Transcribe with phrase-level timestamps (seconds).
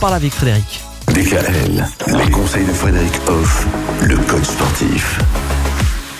[0.00, 0.80] parle avec Frédéric.
[1.08, 3.66] DKL, les conseils de Frédéric Hoff,
[4.00, 5.18] le coach sportif.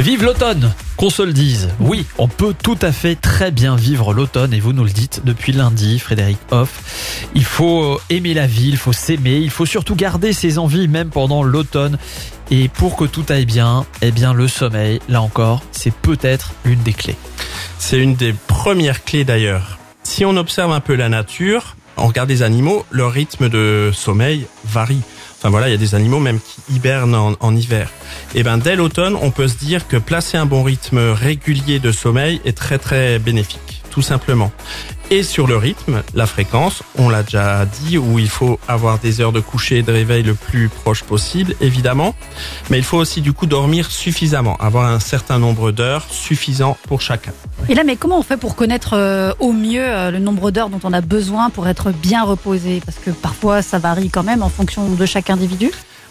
[0.01, 4.12] Vive l'automne Qu'on se le dise, oui, on peut tout à fait très bien vivre
[4.12, 7.21] l'automne et vous nous le dites depuis lundi, Frédéric Hoff.
[7.37, 11.10] Il faut aimer la vie, il faut s'aimer, il faut surtout garder ses envies même
[11.10, 11.99] pendant l'automne.
[12.51, 16.83] Et pour que tout aille bien, eh bien le sommeil, là encore, c'est peut-être l'une
[16.83, 17.16] des clés.
[17.79, 19.79] C'est une des premières clés d'ailleurs.
[20.02, 24.46] Si on observe un peu la nature, on regarde les animaux, leur rythme de sommeil
[24.64, 25.02] varie.
[25.38, 27.90] Enfin voilà, il y a des animaux même qui hibernent en, hiver.
[28.34, 31.92] Et ben dès l'automne, on peut se dire que placer un bon rythme régulier de
[31.92, 34.52] sommeil est très très bénéfique, tout simplement
[35.10, 39.20] et sur le rythme, la fréquence, on l'a déjà dit, où il faut avoir des
[39.20, 42.15] heures de coucher et de réveil le plus proche possible, évidemment,
[42.70, 47.01] mais il faut aussi du coup dormir suffisamment, avoir un certain nombre d'heures suffisant pour
[47.01, 47.32] chacun.
[47.70, 50.70] Et là, mais comment on fait pour connaître euh, au mieux euh, le nombre d'heures
[50.70, 52.80] dont on a besoin pour être bien reposé?
[52.84, 55.70] Parce que parfois, ça varie quand même en fonction de chaque individu.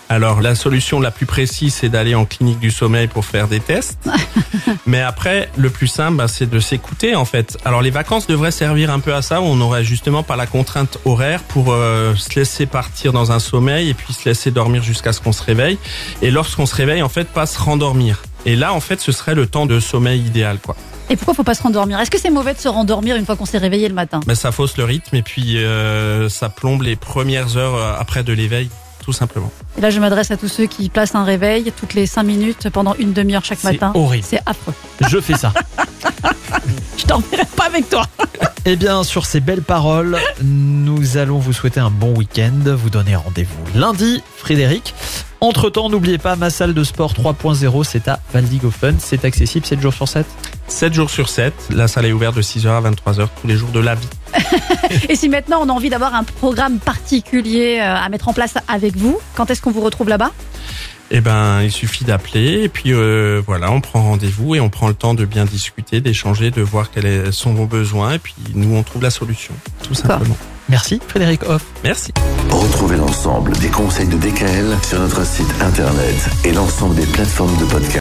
[0.10, 3.60] Alors la solution la plus précise, c'est d'aller en clinique du sommeil pour faire des
[3.60, 4.08] tests.
[4.86, 7.58] Mais après, le plus simple, bah, c'est de s'écouter en fait.
[7.66, 10.46] Alors les vacances devraient servir un peu à ça, où on n'aurait justement pas la
[10.46, 14.82] contrainte horaire pour euh, se laisser partir dans un sommeil et puis se laisser dormir
[14.82, 15.78] jusqu'à ce qu'on se réveille.
[16.22, 18.24] Et lorsqu'on se réveille, en fait, pas se rendormir.
[18.46, 20.78] Et là, en fait, ce serait le temps de sommeil idéal, quoi.
[21.10, 22.00] Et pourquoi faut pas se rendormir?
[22.00, 24.20] Est-ce que c'est mauvais de se rendormir une fois qu'on s'est réveillé le matin?
[24.28, 28.24] Mais ça fausse le rythme et puis euh, ça plombe les premières heures euh, après
[28.24, 28.70] de l'éveil
[29.08, 29.50] tout simplement.
[29.78, 32.70] Et là, je m'adresse à tous ceux qui placent un réveil toutes les 5 minutes
[32.70, 33.92] pendant une demi-heure chaque matin.
[33.94, 34.26] C'est horrible.
[34.28, 34.74] C'est affreux.
[35.08, 35.54] Je fais ça.
[36.98, 38.06] je dormirai pas avec toi.
[38.66, 42.52] Eh bien, sur ces belles paroles, nous allons vous souhaiter un bon week-end.
[42.66, 44.94] Vous donner rendez-vous lundi, Frédéric.
[45.40, 48.98] Entre-temps, n'oubliez pas, ma salle de sport 3.0, c'est à Valdigofen.
[49.00, 50.26] C'est accessible 7 jours sur 7
[50.68, 51.54] 7 jours sur 7.
[51.72, 54.08] La salle est ouverte de 6h à 23h tous les jours de la vie.
[55.10, 58.56] et si maintenant on a envie d'avoir un programme particulier euh, à mettre en place
[58.68, 60.32] avec vous, quand est-ce qu'on vous retrouve là-bas?
[61.10, 64.90] Eh ben, il suffit d'appeler et puis euh, voilà, on prend rendez-vous et on prend
[64.90, 68.76] le temps de bien discuter, d'échanger, de voir quels sont vos besoins et puis nous
[68.76, 69.54] on trouve la solution,
[69.84, 70.36] tout simplement.
[70.70, 71.64] Merci Frédéric Hoff.
[71.84, 72.12] Merci.
[72.50, 77.66] Retrouvez l'ensemble des conseils de DKL sur notre site internet et l'ensemble des plateformes de
[77.66, 77.96] podcast.